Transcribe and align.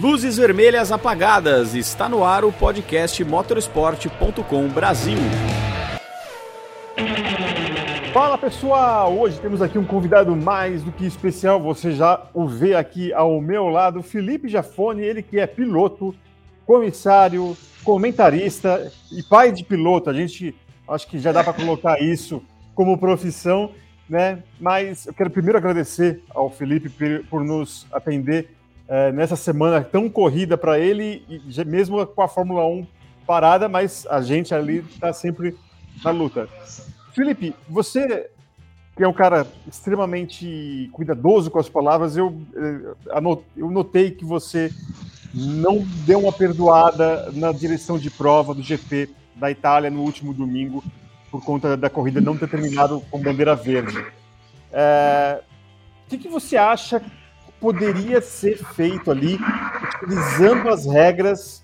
Luzes 0.00 0.38
vermelhas 0.38 0.90
apagadas. 0.90 1.74
Está 1.74 2.08
no 2.08 2.24
ar 2.24 2.42
o 2.42 2.50
podcast 2.50 3.22
motorsport.com 3.22 4.66
Brasil. 4.68 5.18
Fala 8.10 8.38
pessoal, 8.38 9.12
hoje 9.14 9.38
temos 9.38 9.60
aqui 9.60 9.76
um 9.76 9.84
convidado 9.84 10.34
mais 10.34 10.82
do 10.82 10.90
que 10.90 11.04
especial. 11.04 11.60
Você 11.60 11.92
já 11.92 12.26
o 12.32 12.48
vê 12.48 12.74
aqui 12.74 13.12
ao 13.12 13.42
meu 13.42 13.68
lado, 13.68 14.02
Felipe 14.02 14.48
Jafone, 14.48 15.02
ele 15.02 15.22
que 15.22 15.38
é 15.38 15.46
piloto, 15.46 16.14
comissário, 16.64 17.54
comentarista 17.84 18.90
e 19.12 19.22
pai 19.22 19.52
de 19.52 19.62
piloto. 19.62 20.08
A 20.08 20.14
gente 20.14 20.54
acho 20.88 21.06
que 21.08 21.18
já 21.18 21.30
dá 21.30 21.44
para 21.44 21.52
colocar 21.52 22.00
isso 22.00 22.42
como 22.74 22.96
profissão, 22.96 23.70
né? 24.08 24.42
Mas 24.58 25.06
eu 25.06 25.12
quero 25.12 25.28
primeiro 25.28 25.58
agradecer 25.58 26.22
ao 26.30 26.48
Felipe 26.48 26.88
por 27.28 27.44
nos 27.44 27.86
atender 27.92 28.48
é, 28.90 29.12
nessa 29.12 29.36
semana 29.36 29.84
tão 29.84 30.10
corrida 30.10 30.58
para 30.58 30.76
ele, 30.76 31.24
e 31.28 31.64
mesmo 31.64 32.04
com 32.04 32.22
a 32.22 32.28
Fórmula 32.28 32.66
1 32.66 32.84
parada, 33.24 33.68
mas 33.68 34.04
a 34.10 34.20
gente 34.20 34.52
ali 34.52 34.78
está 34.78 35.12
sempre 35.12 35.56
na 36.02 36.10
luta. 36.10 36.48
Felipe, 37.14 37.54
você 37.68 38.28
que 38.96 39.04
é 39.04 39.08
um 39.08 39.12
cara 39.12 39.46
extremamente 39.66 40.90
cuidadoso 40.92 41.50
com 41.50 41.60
as 41.60 41.68
palavras, 41.68 42.16
eu, 42.16 42.36
eh, 42.54 42.94
eu 43.56 43.70
notei 43.70 44.10
que 44.10 44.24
você 44.24 44.70
não 45.32 45.78
deu 46.04 46.18
uma 46.18 46.32
perdoada 46.32 47.30
na 47.32 47.52
direção 47.52 47.96
de 47.96 48.10
prova 48.10 48.52
do 48.52 48.62
GP 48.62 49.08
da 49.36 49.50
Itália 49.50 49.88
no 49.88 50.02
último 50.02 50.34
domingo, 50.34 50.82
por 51.30 51.42
conta 51.42 51.76
da 51.76 51.88
corrida 51.88 52.20
não 52.20 52.36
ter 52.36 52.48
terminado 52.48 53.00
com 53.10 53.22
bandeira 53.22 53.54
verde. 53.54 54.04
É, 54.72 55.40
o 56.04 56.10
que, 56.10 56.18
que 56.18 56.28
você 56.28 56.56
acha 56.56 57.00
poderia 57.60 58.20
ser 58.20 58.58
feito 58.74 59.10
ali, 59.10 59.38
utilizando 60.02 60.68
as 60.68 60.86
regras 60.86 61.62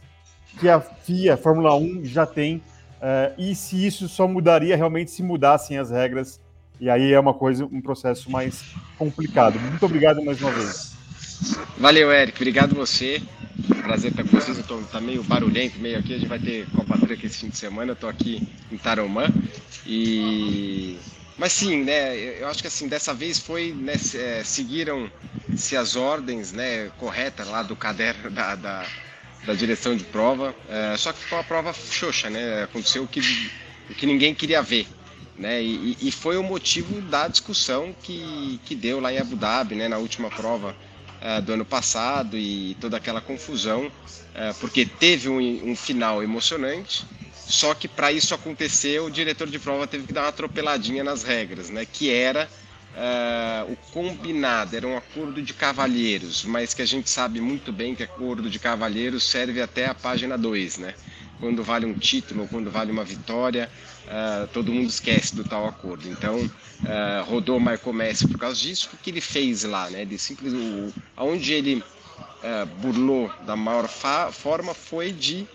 que 0.59 0.69
a 0.69 0.81
FIA, 0.81 1.35
a 1.35 1.37
Fórmula 1.37 1.75
1, 1.77 2.05
já 2.05 2.27
tem 2.27 2.63
Uh, 2.97 3.31
e 3.39 3.55
se 3.55 3.87
isso 3.87 4.09
só 4.09 4.27
mudaria 4.27 4.77
realmente 4.77 5.11
se 5.11 5.23
mudassem 5.23 5.79
as 5.79 5.91
regras, 5.91 6.41
e 6.81 6.89
aí 6.89 7.13
é 7.13 7.21
uma 7.21 7.35
coisa, 7.35 7.65
um 7.65 7.81
processo 7.81 8.31
mais 8.31 8.65
complicado. 8.99 9.59
Muito 9.61 9.85
obrigado 9.85 10.25
mais 10.25 10.41
uma 10.41 10.51
vez. 10.51 10.97
Valeu, 11.79 12.11
Eric. 12.11 12.37
Obrigado 12.39 12.75
você. 12.75 13.23
Prazer 13.83 14.11
estar 14.11 14.25
com 14.25 14.31
vocês. 14.31 14.59
Eu 14.59 14.65
tô, 14.65 14.79
tá 14.79 15.01
meio 15.01 15.23
barulhento, 15.23 15.79
meio 15.79 15.99
aqui. 15.99 16.15
A 16.15 16.19
gente 16.19 16.29
vai 16.29 16.39
ter 16.39 16.67
Copa 16.75 16.99
Truck 16.99 17.25
esse 17.25 17.39
fim 17.39 17.49
de 17.49 17.57
semana. 17.57 17.93
Eu 17.93 17.97
tô 17.97 18.09
aqui 18.09 18.47
em 18.73 18.77
Tarumã. 18.77 19.29
E... 19.87 20.99
Mas 21.39 21.53
sim, 21.53 21.85
né? 21.85 22.17
Eu 22.41 22.49
acho 22.49 22.61
que 22.63 22.69
assim, 22.69 22.89
dessa 22.89 23.13
vez 23.13 23.39
foi, 23.39 23.73
né, 23.73 23.95
é, 24.15 24.43
seguiram-se 24.43 25.77
as 25.77 25.97
ordens 25.97 26.53
né, 26.53 26.91
corretas 26.99 27.47
lá 27.49 27.63
do 27.63 27.77
caderno 27.77 28.31
da, 28.33 28.55
da 28.55 28.87
da 29.47 29.55
direção 29.55 29.97
de 29.97 30.05
prova, 30.05 30.55
é, 30.69 30.97
só 30.97 31.13
que 31.13 31.21
foi 31.21 31.39
uma 31.39 31.45
prova 31.45 31.73
xoxa, 31.73 32.29
né? 32.29 32.65
Aconteceu 32.65 33.05
o 33.05 33.09
que, 33.09 33.21
o 33.89 33.95
que 33.95 34.05
ninguém 34.05 34.35
queria 34.35 34.61
ver. 34.61 34.89
Né? 35.39 35.63
E, 35.63 35.97
e, 36.01 36.11
foi 36.11 36.37
o 36.37 36.43
motivo 36.43 37.01
da 37.03 37.29
discussão 37.29 37.95
que, 38.03 38.59
que 38.65 38.75
deu 38.75 39.01
lá 39.01 39.13
em 39.13 39.19
Abu 39.19 39.37
Dhabi, 39.37 39.75
né? 39.75 39.87
na 39.87 39.99
última 39.99 40.31
prova 40.31 40.75
é, 41.21 41.41
do 41.43 41.53
ano 41.53 41.65
passado 41.65 42.39
e 42.39 42.75
toda 42.81 42.97
aquela 42.97 43.21
confusão, 43.21 43.93
é, 44.35 44.53
porque 44.55 44.87
teve 44.87 45.29
um, 45.29 45.71
um 45.71 45.77
final 45.77 46.23
emocionante, 46.23 47.05
só 47.49 47.75
que 47.75 47.87
para 47.87 48.11
isso 48.11 48.35
acontecer, 48.35 49.01
o 49.01 49.09
diretor 49.09 49.49
de 49.49 49.59
prova 49.59 49.87
teve 49.87 50.07
que 50.07 50.13
dar 50.13 50.23
uma 50.23 50.29
atropeladinha 50.29 51.05
nas 51.05 51.23
regras, 51.23 51.71
né? 51.71 51.87
que 51.87 52.11
era 52.13 52.49
uh, 52.97 53.73
o 53.73 53.77
combinado, 53.93 54.75
era 54.75 54.87
um 54.87 54.97
acordo 54.97 55.41
de 55.41 55.55
cavalheiros, 55.55 56.45
mas 56.45 56.75
que 56.75 56.83
a 56.83 56.87
gente 56.87 57.09
sabe 57.09 57.41
muito 57.41 57.73
bem 57.73 57.95
que 57.95 58.03
acordo 58.03 58.51
de 58.51 58.59
cavalheiros 58.59 59.23
serve 59.23 59.63
até 59.63 59.87
a 59.87 59.95
página 59.95 60.37
2, 60.37 60.79
né? 60.79 60.95
Quando 61.39 61.63
vale 61.63 61.85
um 61.85 61.93
título 61.93 62.49
quando 62.49 62.71
vale 62.71 62.91
uma 62.91 63.05
vitória, 63.05 63.71
uh, 64.07 64.49
todo 64.49 64.73
mundo 64.73 64.89
esquece 64.89 65.37
do 65.37 65.45
tal 65.45 65.69
acordo. 65.69 66.09
Então, 66.09 66.39
uh, 66.41 67.25
rodou 67.27 67.61
Marco 67.61 67.93
Messi 67.93 68.27
por 68.27 68.39
causa 68.39 68.59
disso. 68.59 68.89
O 68.93 68.97
que 68.97 69.11
ele 69.11 69.21
fez 69.21 69.63
lá, 69.63 69.89
né? 69.91 70.03
Ele 70.03 70.19
simples, 70.19 70.53
o, 70.53 70.93
onde 71.17 71.53
ele 71.53 71.85
burlou 72.81 73.29
da 73.45 73.57
maior 73.57 73.89
forma 73.89 74.73
foi 74.73 75.11
de 75.11 75.49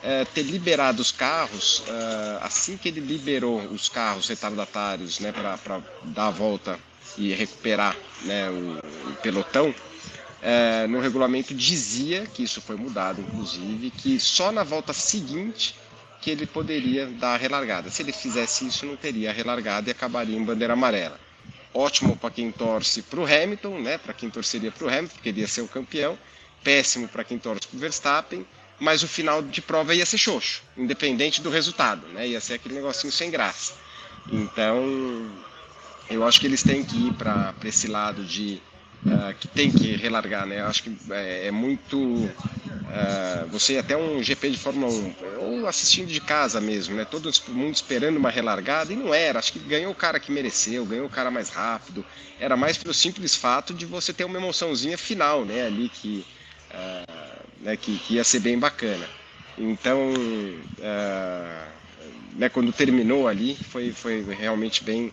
Uh, 0.00 0.24
ter 0.32 0.42
liberado 0.42 1.02
os 1.02 1.12
carros, 1.12 1.80
uh, 1.80 2.38
assim 2.40 2.78
que 2.78 2.88
ele 2.88 3.00
liberou 3.00 3.60
os 3.66 3.86
carros 3.86 4.28
retardatários 4.28 5.20
né, 5.20 5.30
para 5.30 5.82
dar 6.04 6.28
a 6.28 6.30
volta 6.30 6.80
e 7.18 7.34
recuperar 7.34 7.94
né, 8.22 8.48
o, 8.48 8.78
o 9.10 9.14
pelotão, 9.16 9.68
uh, 9.70 10.88
no 10.88 11.00
regulamento 11.00 11.54
dizia 11.54 12.26
que 12.26 12.42
isso 12.42 12.62
foi 12.62 12.76
mudado, 12.76 13.20
inclusive, 13.20 13.90
que 13.90 14.18
só 14.18 14.50
na 14.50 14.64
volta 14.64 14.94
seguinte 14.94 15.76
que 16.20 16.30
ele 16.30 16.46
poderia 16.46 17.06
dar 17.06 17.34
a 17.34 17.36
relargada. 17.36 17.90
Se 17.90 18.02
ele 18.02 18.12
fizesse 18.12 18.66
isso, 18.66 18.86
não 18.86 18.96
teria 18.96 19.30
a 19.30 19.32
relargada 19.32 19.90
e 19.90 19.92
acabaria 19.92 20.36
em 20.36 20.44
bandeira 20.44 20.72
amarela. 20.72 21.18
Ótimo 21.72 22.16
para 22.16 22.30
quem 22.30 22.50
torce 22.50 23.02
para 23.02 23.20
o 23.20 23.24
Hamilton, 23.24 23.78
né, 23.80 23.98
para 23.98 24.12
quem 24.12 24.28
torceria 24.28 24.72
para 24.72 24.86
o 24.86 24.88
Hamilton, 24.88 25.14
porque 25.14 25.28
ele 25.28 25.40
ia 25.40 25.48
ser 25.48 25.60
o 25.60 25.68
campeão. 25.68 26.18
Péssimo 26.62 27.08
para 27.08 27.24
quem 27.24 27.38
torce 27.38 27.66
para 27.66 27.76
o 27.76 27.80
Verstappen 27.80 28.46
mas 28.80 29.02
o 29.02 29.08
final 29.08 29.42
de 29.42 29.60
prova 29.60 29.94
ia 29.94 30.06
ser 30.06 30.18
xoxo, 30.18 30.62
independente 30.76 31.42
do 31.42 31.50
resultado, 31.50 32.06
né? 32.08 32.26
Ia 32.26 32.40
ser 32.40 32.54
aquele 32.54 32.74
negocinho 32.74 33.12
sem 33.12 33.30
graça. 33.30 33.74
Então, 34.32 35.30
eu 36.08 36.26
acho 36.26 36.40
que 36.40 36.46
eles 36.46 36.62
têm 36.62 36.82
que 36.82 37.08
ir 37.08 37.12
para 37.12 37.54
esse 37.64 37.86
lado 37.86 38.24
de 38.24 38.60
uh, 39.04 39.34
que 39.38 39.46
tem 39.46 39.70
que 39.70 39.94
relargar, 39.96 40.46
né? 40.46 40.60
Eu 40.60 40.66
acho 40.66 40.82
que 40.82 40.96
é, 41.10 41.48
é 41.48 41.50
muito 41.50 41.98
uh, 41.98 43.46
você 43.50 43.76
até 43.76 43.96
um 43.96 44.22
GP 44.22 44.50
de 44.50 44.58
Fórmula 44.58 44.90
1 44.90 45.14
ou 45.38 45.66
assistindo 45.66 46.08
de 46.08 46.20
casa 46.20 46.60
mesmo, 46.60 46.96
né? 46.96 47.04
Todo 47.04 47.30
mundo 47.48 47.74
esperando 47.74 48.16
uma 48.16 48.30
relargada 48.30 48.92
e 48.92 48.96
não 48.96 49.12
era. 49.14 49.38
Acho 49.38 49.52
que 49.52 49.58
ganhou 49.58 49.92
o 49.92 49.94
cara 49.94 50.18
que 50.18 50.32
mereceu, 50.32 50.86
ganhou 50.86 51.06
o 51.06 51.10
cara 51.10 51.30
mais 51.30 51.50
rápido. 51.50 52.04
Era 52.38 52.56
mais 52.56 52.78
pelo 52.78 52.94
simples 52.94 53.36
fato 53.36 53.74
de 53.74 53.84
você 53.84 54.12
ter 54.12 54.24
uma 54.24 54.38
emoçãozinha 54.38 54.96
final, 54.96 55.44
né? 55.44 55.66
Ali 55.66 55.90
que 55.90 56.24
uh, 56.70 57.29
né, 57.60 57.76
que, 57.76 57.98
que, 57.98 58.14
ia 58.14 58.24
ser 58.24 58.40
bem 58.40 58.58
bacana. 58.58 59.08
Então, 59.58 60.12
uh, 60.78 61.70
né, 62.36 62.48
quando 62.48 62.72
terminou 62.72 63.28
ali, 63.28 63.54
foi, 63.54 63.92
foi 63.92 64.22
realmente 64.22 64.82
bem. 64.82 65.12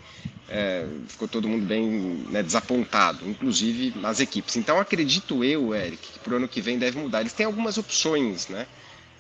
É, 0.50 0.88
ficou 1.10 1.28
todo 1.28 1.46
mundo 1.46 1.66
bem 1.66 2.26
né, 2.30 2.42
desapontado, 2.42 3.30
inclusive 3.30 4.00
nas 4.00 4.22
equipes. 4.22 4.56
Então, 4.56 4.80
acredito 4.80 5.44
eu, 5.44 5.76
Eric, 5.76 5.98
que 5.98 6.20
para 6.20 6.34
o 6.34 6.38
ano 6.38 6.48
que 6.48 6.62
vem 6.62 6.80
deve 6.80 6.98
mudar. 6.98 7.20
Eles 7.20 7.34
têm 7.34 7.46
algumas 7.46 7.78
opções, 7.78 8.48
né? 8.48 8.66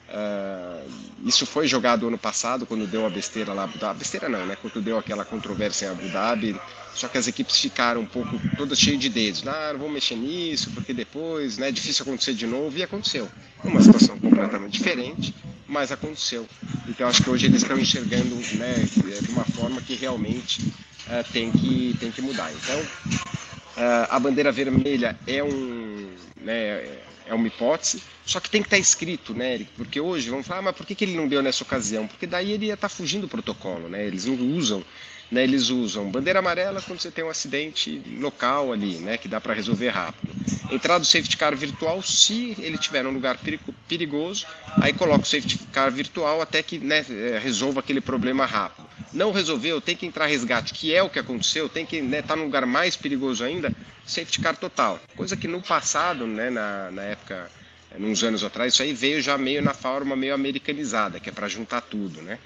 Uh, 0.09 0.89
isso 1.25 1.45
foi 1.45 1.67
jogado 1.67 2.07
ano 2.07 2.17
passado, 2.17 2.65
quando 2.65 2.87
deu 2.87 3.05
a 3.05 3.09
besteira 3.09 3.51
lá, 3.53 3.69
a 3.81 3.93
besteira 3.93 4.29
não, 4.29 4.45
né? 4.45 4.57
Quando 4.61 4.81
deu 4.81 4.97
aquela 4.97 5.25
controvérsia 5.25 5.87
em 5.87 5.89
Abu 5.89 6.07
Dhabi, 6.07 6.59
só 6.95 7.07
que 7.07 7.17
as 7.17 7.27
equipes 7.27 7.59
ficaram 7.59 8.01
um 8.01 8.05
pouco 8.05 8.39
todas 8.55 8.79
cheias 8.79 8.99
de 8.99 9.09
dedos. 9.09 9.45
Ah, 9.45 9.71
não 9.73 9.79
vou 9.79 9.89
mexer 9.89 10.15
nisso, 10.15 10.71
porque 10.71 10.93
depois 10.93 11.57
né, 11.57 11.69
é 11.69 11.71
difícil 11.71 12.03
acontecer 12.03 12.33
de 12.33 12.47
novo, 12.47 12.77
e 12.77 12.83
aconteceu. 12.83 13.29
Uma 13.63 13.81
situação 13.81 14.17
completamente 14.17 14.73
diferente, 14.73 15.35
mas 15.67 15.91
aconteceu. 15.91 16.47
Então 16.87 17.07
acho 17.07 17.21
que 17.21 17.29
hoje 17.29 17.45
eles 17.47 17.61
estão 17.61 17.77
enxergando 17.77 18.35
né, 18.55 18.75
de 19.21 19.31
uma 19.31 19.43
forma 19.43 19.81
que 19.81 19.93
realmente 19.93 20.61
uh, 20.61 21.31
tem, 21.33 21.51
que, 21.51 21.95
tem 21.99 22.11
que 22.11 22.21
mudar. 22.21 22.49
Então, 22.53 22.81
a 24.09 24.19
bandeira 24.19 24.51
vermelha 24.51 25.17
é 25.27 25.43
um. 25.43 26.15
Né, 26.41 26.99
é 27.27 27.33
uma 27.33 27.47
hipótese, 27.47 28.01
só 28.25 28.39
que 28.39 28.49
tem 28.49 28.61
que 28.61 28.67
estar 28.67 28.77
tá 28.77 28.81
escrito, 28.81 29.33
né, 29.33 29.55
Eric? 29.55 29.71
Porque 29.75 29.99
hoje 29.99 30.29
vamos 30.29 30.47
falar, 30.47 30.59
ah, 30.59 30.63
mas 30.63 30.75
por 30.75 30.85
que, 30.85 30.95
que 30.95 31.03
ele 31.03 31.15
não 31.15 31.27
deu 31.27 31.43
nessa 31.43 31.63
ocasião? 31.63 32.07
Porque 32.07 32.25
daí 32.25 32.51
ele 32.51 32.67
ia 32.67 32.73
estar 32.73 32.87
tá 32.89 32.95
fugindo 32.95 33.23
do 33.23 33.27
protocolo, 33.27 33.89
né? 33.89 34.05
Eles 34.05 34.25
não 34.25 34.35
usam, 34.55 34.83
né? 35.29 35.43
Eles 35.43 35.69
usam 35.69 36.09
bandeira 36.09 36.39
amarela 36.39 36.81
quando 36.81 36.99
você 36.99 37.11
tem 37.11 37.23
um 37.25 37.29
acidente 37.29 38.01
local 38.19 38.71
ali, 38.71 38.95
né? 38.97 39.17
Que 39.17 39.27
dá 39.27 39.41
para 39.41 39.53
resolver 39.53 39.89
rápido. 39.89 40.33
Entrada 40.71 41.01
do 41.01 41.05
safety 41.05 41.37
car 41.37 41.55
virtual, 41.55 42.01
se 42.01 42.55
ele 42.59 42.77
tiver 42.77 43.03
num 43.03 43.11
lugar 43.11 43.37
perigoso, 43.87 44.45
aí 44.81 44.93
coloca 44.93 45.23
o 45.23 45.27
safety 45.27 45.57
car 45.71 45.91
virtual 45.91 46.41
até 46.41 46.63
que 46.63 46.79
né, 46.79 47.05
é, 47.09 47.39
resolva 47.39 47.79
aquele 47.81 48.01
problema 48.01 48.45
rápido. 48.45 48.87
Não 49.13 49.31
resolveu, 49.31 49.79
tem 49.79 49.95
que 49.95 50.05
entrar 50.05 50.25
resgate, 50.25 50.73
que 50.73 50.93
é 50.93 51.01
o 51.01 51.09
que 51.09 51.19
aconteceu, 51.19 51.69
tem 51.69 51.85
que 51.85 51.97
estar 51.97 52.09
né, 52.09 52.21
tá 52.21 52.35
num 52.35 52.45
lugar 52.45 52.65
mais 52.65 52.95
perigoso 52.95 53.43
ainda, 53.43 53.73
safety 54.05 54.39
car 54.39 54.55
total. 54.55 54.99
Coisa 55.15 55.35
que 55.35 55.47
no 55.47 55.61
passado, 55.61 56.27
né, 56.27 56.49
na, 56.49 56.91
na 56.91 57.03
época, 57.03 57.49
uns 57.99 58.23
anos 58.23 58.43
atrás, 58.43 58.73
isso 58.73 58.83
aí 58.83 58.93
veio 58.93 59.21
já 59.21 59.37
meio 59.37 59.61
na 59.61 59.73
forma 59.73 60.15
meio 60.15 60.33
americanizada, 60.33 61.19
que 61.19 61.29
é 61.29 61.31
para 61.31 61.47
juntar 61.47 61.81
tudo, 61.81 62.21
né? 62.21 62.37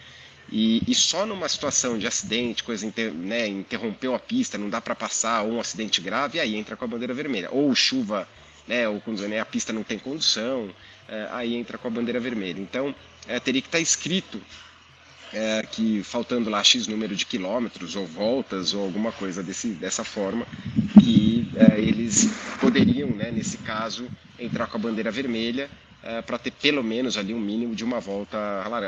E, 0.51 0.83
e, 0.85 0.93
só 0.93 1.25
numa 1.25 1.47
situação 1.47 1.97
de 1.97 2.05
acidente, 2.05 2.63
coisa 2.63 2.85
inter, 2.85 3.13
né, 3.13 3.47
interrompeu 3.47 4.13
a 4.13 4.19
pista, 4.19 4.57
não 4.57 4.69
dá 4.69 4.81
para 4.81 4.93
passar, 4.93 5.43
ou 5.43 5.53
um 5.53 5.59
acidente 5.61 6.01
grave, 6.01 6.41
aí 6.41 6.55
entra 6.55 6.75
com 6.75 6.83
a 6.83 6.87
bandeira 6.87 7.13
vermelha. 7.13 7.47
Ou 7.51 7.73
chuva, 7.73 8.27
né, 8.67 8.87
ou 8.87 8.99
quando 8.99 9.25
né, 9.29 9.39
a 9.39 9.45
pista 9.45 9.71
não 9.71 9.81
tem 9.81 9.97
condução, 9.97 10.69
é, 11.07 11.27
aí 11.31 11.55
entra 11.55 11.77
com 11.77 11.87
a 11.87 11.91
bandeira 11.91 12.19
vermelha. 12.19 12.59
Então, 12.59 12.93
é, 13.27 13.39
teria 13.39 13.61
que 13.61 13.69
estar 13.69 13.77
tá 13.77 13.81
escrito 13.81 14.41
é, 15.33 15.63
que 15.63 16.03
faltando 16.03 16.49
lá 16.49 16.63
X 16.63 16.87
número 16.87 17.15
de 17.15 17.25
quilômetros 17.25 17.95
ou 17.95 18.05
voltas 18.05 18.73
ou 18.73 18.83
alguma 18.83 19.11
coisa 19.11 19.41
desse, 19.41 19.69
dessa 19.69 20.03
forma, 20.03 20.45
que 21.01 21.49
é, 21.55 21.79
eles 21.79 22.29
poderiam, 22.59 23.09
né, 23.09 23.31
nesse 23.31 23.57
caso, 23.59 24.07
entrar 24.37 24.67
com 24.67 24.77
a 24.77 24.79
bandeira 24.79 25.11
vermelha 25.11 25.69
é, 26.03 26.21
para 26.21 26.37
ter 26.37 26.51
pelo 26.51 26.83
menos 26.83 27.17
ali 27.17 27.33
um 27.33 27.39
mínimo 27.39 27.75
de 27.75 27.83
uma 27.83 27.99
volta. 27.99 28.37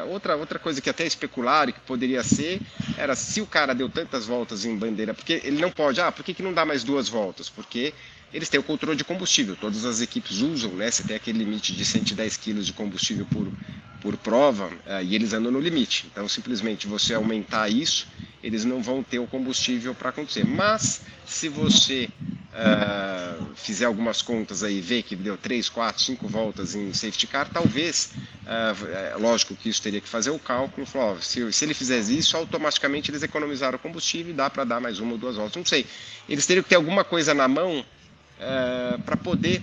Outra, 0.09 0.35
outra 0.35 0.59
coisa 0.59 0.81
que 0.81 0.89
até 0.89 1.05
especular 1.05 1.69
e 1.69 1.73
que 1.73 1.79
poderia 1.81 2.23
ser 2.23 2.59
era 2.97 3.15
se 3.15 3.39
o 3.39 3.45
cara 3.45 3.73
deu 3.73 3.87
tantas 3.87 4.25
voltas 4.25 4.65
em 4.65 4.75
bandeira, 4.75 5.13
porque 5.13 5.41
ele 5.43 5.61
não 5.61 5.71
pode, 5.71 6.01
ah, 6.01 6.11
por 6.11 6.23
que, 6.23 6.33
que 6.33 6.43
não 6.43 6.53
dá 6.53 6.65
mais 6.65 6.83
duas 6.83 7.07
voltas? 7.07 7.49
Porque 7.49 7.93
eles 8.33 8.49
têm 8.49 8.59
o 8.59 8.63
controle 8.63 8.97
de 8.97 9.03
combustível, 9.03 9.55
todas 9.55 9.85
as 9.85 10.01
equipes 10.01 10.41
usam, 10.41 10.71
né? 10.71 10.89
Você 10.89 11.03
tem 11.03 11.15
aquele 11.15 11.37
limite 11.39 11.71
de 11.71 11.85
110 11.85 12.37
kg 12.37 12.61
de 12.61 12.73
combustível 12.73 13.27
por, 13.27 13.47
por 14.03 14.17
prova 14.17 14.67
uh, 14.67 15.01
e 15.01 15.15
eles 15.15 15.31
andam 15.31 15.49
no 15.49 15.61
limite. 15.61 16.05
Então, 16.11 16.27
simplesmente 16.27 16.85
você 16.85 17.13
aumentar 17.13 17.69
isso, 17.69 18.05
eles 18.43 18.65
não 18.65 18.83
vão 18.83 19.01
ter 19.01 19.19
o 19.19 19.25
combustível 19.25 19.95
para 19.95 20.09
acontecer. 20.09 20.45
Mas, 20.45 21.03
se 21.25 21.47
você 21.47 22.09
uh, 22.53 23.45
fizer 23.55 23.85
algumas 23.85 24.21
contas 24.21 24.61
aí, 24.61 24.81
ver 24.81 25.03
que 25.03 25.15
deu 25.15 25.37
3, 25.37 25.69
4, 25.69 26.03
5 26.03 26.27
voltas 26.27 26.75
em 26.75 26.93
safety 26.93 27.27
car, 27.27 27.47
talvez, 27.49 28.11
uh, 28.43 29.21
lógico 29.21 29.55
que 29.55 29.69
isso 29.69 29.81
teria 29.81 30.01
que 30.01 30.09
fazer 30.09 30.31
o 30.31 30.37
cálculo, 30.37 30.85
se, 31.21 31.53
se 31.53 31.63
ele 31.63 31.73
fizer 31.73 32.01
isso, 32.01 32.35
automaticamente 32.35 33.09
eles 33.09 33.23
economizaram 33.23 33.79
combustível 33.79 34.33
e 34.33 34.35
dá 34.35 34.49
para 34.49 34.65
dar 34.65 34.81
mais 34.81 34.99
uma 34.99 35.13
ou 35.13 35.17
duas 35.17 35.37
voltas. 35.37 35.55
Não 35.55 35.65
sei. 35.65 35.85
Eles 36.27 36.45
teriam 36.45 36.61
que 36.61 36.69
ter 36.69 36.75
alguma 36.75 37.05
coisa 37.05 37.33
na 37.33 37.47
mão 37.47 37.85
é, 38.37 38.97
para 39.05 39.15
poder 39.15 39.61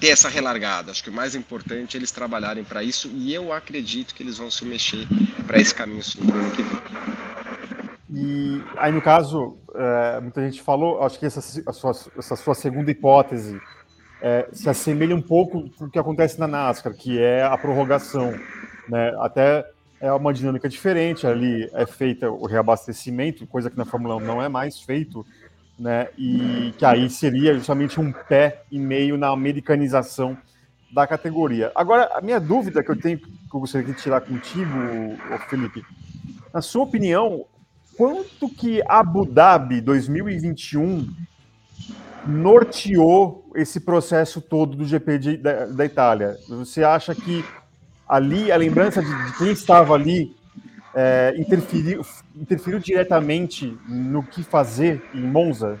ter 0.00 0.08
essa 0.08 0.28
relargada. 0.28 0.90
Acho 0.90 1.02
que 1.02 1.10
o 1.10 1.12
mais 1.12 1.34
importante 1.34 1.96
é 1.96 1.98
eles 1.98 2.10
trabalharem 2.10 2.64
para 2.64 2.82
isso 2.82 3.08
e 3.12 3.32
eu 3.32 3.52
acredito 3.52 4.14
que 4.14 4.22
eles 4.22 4.38
vão 4.38 4.50
se 4.50 4.64
mexer 4.64 5.06
para 5.46 5.60
esse 5.60 5.74
caminho 5.74 6.02
ano 6.20 6.50
que 6.50 6.62
vem. 6.62 7.28
E 8.10 8.62
aí, 8.76 8.90
no 8.90 9.02
caso, 9.02 9.58
é, 9.74 10.20
muita 10.20 10.42
gente 10.42 10.62
falou, 10.62 11.02
acho 11.02 11.18
que 11.18 11.26
essa, 11.26 11.40
sua, 11.40 11.92
essa 12.16 12.36
sua 12.36 12.54
segunda 12.54 12.90
hipótese 12.90 13.60
é, 14.22 14.48
se 14.52 14.68
assemelha 14.68 15.14
um 15.14 15.22
pouco 15.22 15.68
com 15.70 15.84
o 15.84 15.90
que 15.90 15.98
acontece 15.98 16.38
na 16.38 16.48
NASCAR, 16.48 16.94
que 16.94 17.18
é 17.18 17.42
a 17.42 17.56
prorrogação. 17.56 18.32
Né? 18.88 19.14
Até 19.20 19.64
é 20.00 20.12
uma 20.12 20.32
dinâmica 20.32 20.68
diferente, 20.68 21.26
ali 21.26 21.68
é 21.74 21.84
feita 21.86 22.30
o 22.30 22.46
reabastecimento, 22.46 23.46
coisa 23.46 23.68
que 23.68 23.76
na 23.76 23.84
Fórmula 23.84 24.16
1 24.16 24.20
não 24.20 24.42
é 24.42 24.48
mais 24.48 24.80
feito, 24.80 25.26
né? 25.78 26.08
E 26.18 26.74
que 26.76 26.84
aí 26.84 27.08
seria 27.08 27.54
justamente 27.54 28.00
um 28.00 28.12
pé 28.12 28.62
e 28.70 28.78
meio 28.78 29.16
na 29.16 29.28
americanização 29.28 30.36
da 30.92 31.06
categoria. 31.06 31.70
Agora, 31.74 32.10
a 32.14 32.20
minha 32.20 32.40
dúvida 32.40 32.82
que 32.82 32.90
eu 32.90 32.96
tenho, 32.96 33.18
que 33.18 33.28
eu 33.52 33.60
gostaria 33.60 33.86
de 33.86 34.00
tirar 34.00 34.22
contigo, 34.22 34.70
Felipe, 35.48 35.84
na 36.52 36.62
sua 36.62 36.84
opinião, 36.84 37.44
quanto 37.96 38.48
que 38.48 38.82
Abu 38.88 39.26
Dhabi 39.26 39.80
2021 39.80 41.06
norteou 42.26 43.50
esse 43.54 43.80
processo 43.80 44.40
todo 44.40 44.76
do 44.76 44.84
GP 44.84 45.18
de, 45.18 45.36
da, 45.36 45.66
da, 45.66 45.84
Itália? 45.84 46.36
Você 46.48 46.82
acha 46.82 47.14
que 47.14 47.44
ali, 48.08 48.50
a 48.50 48.56
lembrança 48.56 49.02
de, 49.02 49.26
de 49.26 49.38
quem 49.38 49.50
estava 49.50 49.94
ali 49.94 50.37
é, 50.98 51.32
interferiu, 51.38 52.04
interferiu 52.34 52.80
diretamente 52.80 53.72
no 53.88 54.20
que 54.20 54.42
fazer 54.42 55.00
em 55.14 55.20
Monza? 55.20 55.80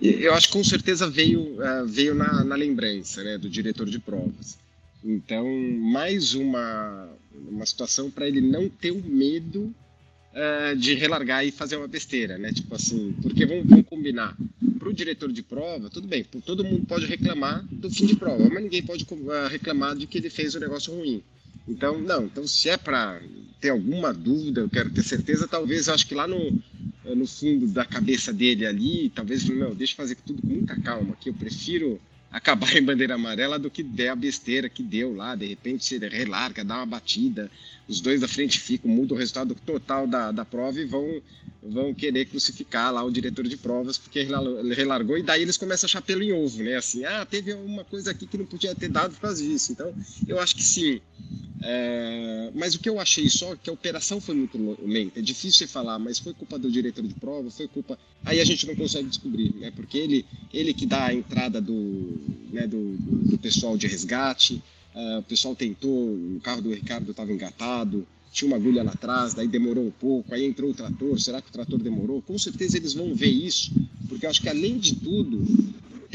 Eu 0.00 0.32
acho 0.32 0.46
que 0.46 0.54
com 0.54 0.64
certeza 0.64 1.06
veio, 1.06 1.62
é, 1.62 1.84
veio 1.84 2.14
na, 2.14 2.42
na 2.42 2.54
lembrança 2.54 3.22
né, 3.22 3.36
do 3.36 3.50
diretor 3.50 3.86
de 3.86 3.98
provas. 3.98 4.58
Então, 5.04 5.46
mais 5.78 6.32
uma, 6.32 7.10
uma 7.46 7.66
situação 7.66 8.10
para 8.10 8.26
ele 8.26 8.40
não 8.40 8.70
ter 8.70 8.90
o 8.90 9.02
medo 9.02 9.74
uh, 10.32 10.76
de 10.76 10.94
relargar 10.94 11.44
e 11.44 11.50
fazer 11.50 11.76
uma 11.76 11.88
besteira, 11.88 12.38
né? 12.38 12.52
Tipo 12.52 12.74
assim, 12.74 13.14
porque 13.22 13.44
vamos, 13.44 13.66
vamos 13.66 13.86
combinar. 13.86 14.36
Para 14.78 14.88
o 14.88 14.94
diretor 14.94 15.30
de 15.30 15.42
prova, 15.42 15.90
tudo 15.90 16.08
bem, 16.08 16.24
todo 16.24 16.64
mundo 16.64 16.86
pode 16.86 17.04
reclamar 17.04 17.64
do 17.70 17.90
fim 17.90 18.06
de 18.06 18.16
prova, 18.16 18.48
mas 18.48 18.62
ninguém 18.62 18.82
pode 18.82 19.04
uh, 19.04 19.48
reclamar 19.48 19.94
de 19.94 20.06
que 20.06 20.18
ele 20.18 20.30
fez 20.30 20.54
um 20.54 20.60
negócio 20.60 20.94
ruim. 20.94 21.22
Então, 21.68 21.98
não, 21.98 22.24
então 22.24 22.46
se 22.46 22.68
é 22.68 22.76
para 22.76 23.20
ter 23.60 23.70
alguma 23.70 24.12
dúvida, 24.12 24.62
eu 24.62 24.70
quero 24.70 24.90
ter 24.90 25.02
certeza, 25.02 25.46
talvez 25.46 25.86
eu 25.86 25.94
acho 25.94 26.06
que 26.06 26.14
lá 26.14 26.26
no, 26.26 26.58
no 27.04 27.26
fundo 27.26 27.66
da 27.66 27.84
cabeça 27.84 28.32
dele 28.32 28.66
ali, 28.66 29.10
talvez, 29.14 29.44
não, 29.44 29.74
deixa 29.74 29.92
eu 29.92 29.96
fazer 29.98 30.16
tudo 30.16 30.40
com 30.40 30.48
muita 30.48 30.80
calma, 30.80 31.16
que 31.20 31.28
eu 31.28 31.34
prefiro 31.34 32.00
acabar 32.32 32.76
em 32.76 32.82
bandeira 32.82 33.14
amarela 33.14 33.58
do 33.58 33.70
que 33.70 33.82
der 33.82 34.10
a 34.10 34.16
besteira 34.16 34.68
que 34.68 34.82
deu 34.82 35.14
lá, 35.14 35.34
de 35.34 35.46
repente 35.46 35.84
você 35.84 35.98
relarga, 35.98 36.64
dá 36.64 36.76
uma 36.76 36.86
batida, 36.86 37.50
os 37.88 38.00
dois 38.00 38.20
da 38.20 38.28
frente 38.28 38.60
ficam, 38.60 38.88
muda 38.88 39.14
o 39.14 39.16
resultado 39.16 39.54
total 39.66 40.06
da, 40.06 40.30
da 40.30 40.44
prova 40.44 40.80
e 40.80 40.84
vão, 40.84 41.20
vão 41.60 41.92
querer 41.92 42.26
crucificar 42.26 42.92
lá 42.92 43.02
o 43.02 43.10
diretor 43.10 43.46
de 43.48 43.56
provas 43.56 43.98
porque 43.98 44.20
ele 44.20 44.74
relargou 44.74 45.18
e 45.18 45.24
daí 45.24 45.42
eles 45.42 45.56
começam 45.56 45.90
a 45.92 46.00
pelo 46.00 46.22
em 46.22 46.32
ovo, 46.32 46.62
né? 46.62 46.76
Assim, 46.76 47.04
ah, 47.04 47.26
teve 47.26 47.52
uma 47.52 47.84
coisa 47.84 48.12
aqui 48.12 48.28
que 48.28 48.38
não 48.38 48.46
podia 48.46 48.76
ter 48.76 48.88
dado 48.88 49.12
por 49.14 49.22
causa 49.22 49.42
disso. 49.42 49.72
Então, 49.72 49.92
eu 50.28 50.38
acho 50.38 50.54
que 50.54 50.62
sim. 50.62 51.00
É, 51.62 52.50
mas 52.54 52.74
o 52.74 52.78
que 52.78 52.88
eu 52.88 52.98
achei 52.98 53.28
só 53.28 53.54
que 53.54 53.68
a 53.68 53.72
operação 53.72 54.20
foi 54.20 54.34
muito 54.34 54.58
lenta. 54.82 55.18
É 55.18 55.22
difícil 55.22 55.68
falar, 55.68 55.98
mas 55.98 56.18
foi 56.18 56.32
culpa 56.32 56.58
do 56.58 56.70
diretor 56.70 57.06
de 57.06 57.14
prova, 57.14 57.50
foi 57.50 57.68
culpa. 57.68 57.98
Aí 58.24 58.40
a 58.40 58.44
gente 58.44 58.66
não 58.66 58.74
consegue 58.74 59.08
descobrir, 59.08 59.54
né? 59.56 59.70
Porque 59.70 59.98
ele, 59.98 60.24
ele 60.52 60.72
que 60.72 60.86
dá 60.86 61.06
a 61.06 61.14
entrada 61.14 61.60
do, 61.60 62.18
né, 62.50 62.66
do, 62.66 62.96
do 62.96 63.38
pessoal 63.38 63.76
de 63.76 63.86
resgate. 63.86 64.62
Uh, 64.94 65.18
o 65.18 65.22
pessoal 65.22 65.54
tentou, 65.54 66.14
o 66.14 66.40
carro 66.42 66.62
do 66.62 66.74
Ricardo 66.74 67.10
estava 67.12 67.32
engatado, 67.32 68.06
tinha 68.32 68.48
uma 68.48 68.56
agulha 68.56 68.82
lá 68.82 68.92
atrás, 68.92 69.34
daí 69.34 69.46
demorou 69.46 69.86
um 69.86 69.90
pouco, 69.90 70.34
aí 70.34 70.44
entrou 70.44 70.70
o 70.70 70.74
trator, 70.74 71.20
será 71.20 71.40
que 71.40 71.48
o 71.48 71.52
trator 71.52 71.78
demorou? 71.78 72.22
Com 72.22 72.38
certeza 72.38 72.76
eles 72.76 72.94
vão 72.94 73.14
ver 73.14 73.30
isso, 73.30 73.70
porque 74.08 74.26
eu 74.26 74.30
acho 74.30 74.40
que 74.40 74.48
além 74.48 74.78
de 74.78 74.96
tudo, 74.96 75.44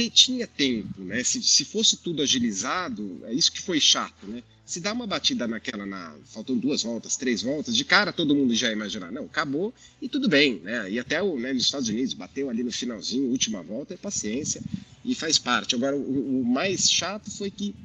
tinha 0.09 0.45
tempo, 0.45 1.01
né? 1.01 1.24
Se, 1.24 1.42
se 1.42 1.63
fosse 1.63 1.97
tudo 1.97 2.21
agilizado, 2.21 3.21
é 3.24 3.33
isso 3.33 3.51
que 3.51 3.62
foi 3.62 3.80
chato, 3.80 4.27
né? 4.27 4.44
Se 4.65 4.80
dá 4.80 4.92
uma 4.92 5.06
batida 5.06 5.47
naquela, 5.47 5.86
na, 5.86 6.15
faltam 6.25 6.57
duas 6.57 6.83
voltas, 6.83 7.15
três 7.15 7.44
voltas, 7.44 7.75
de 7.75 7.86
cara 7.86 8.12
todo 8.12 8.36
mundo 8.36 8.53
já 8.56 8.68
ia 8.68 8.74
imaginar, 8.74 9.12
não, 9.12 9.25
acabou 9.25 9.74
e 10.01 10.09
tudo 10.09 10.27
bem, 10.27 10.59
né? 10.63 10.89
E 10.89 11.00
até 11.00 11.21
o, 11.21 11.39
né, 11.39 11.53
nos 11.53 11.63
Estados 11.63 11.88
Unidos 11.88 12.13
bateu 12.13 12.50
ali 12.50 12.63
no 12.63 12.71
finalzinho, 12.71 13.30
última 13.30 13.62
volta, 13.62 13.94
é 13.94 13.97
paciência 13.97 14.62
e 15.03 15.13
faz 15.13 15.38
parte. 15.38 15.75
Agora, 15.75 15.95
o, 15.95 16.42
o 16.42 16.44
mais 16.44 16.89
chato 16.92 17.30
foi 17.30 17.51
que 17.51 17.75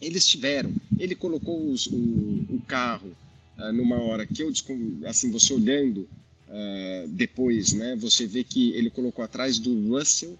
eles 0.00 0.26
tiveram, 0.26 0.72
ele 0.98 1.14
colocou 1.14 1.70
os, 1.70 1.86
o, 1.86 1.96
o, 1.96 2.62
carro 2.66 3.14
uh, 3.58 3.72
numa 3.72 4.00
hora 4.00 4.26
que 4.26 4.42
eu, 4.42 4.50
assim, 5.06 5.30
você 5.30 5.52
olhando 5.52 6.08
uh, 6.48 7.08
depois, 7.08 7.72
né, 7.72 7.94
você 7.94 8.26
vê 8.26 8.42
que 8.42 8.70
ele 8.72 8.90
colocou 8.90 9.24
atrás 9.24 9.58
do 9.58 9.88
Russell 9.90 10.38